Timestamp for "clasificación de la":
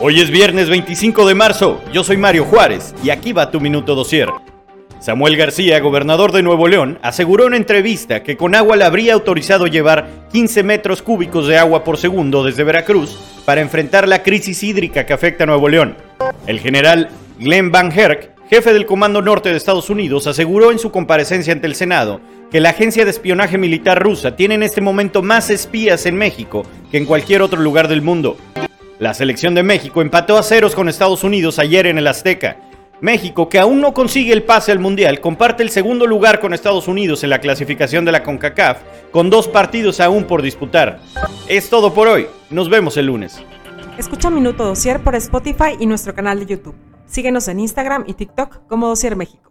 37.38-38.24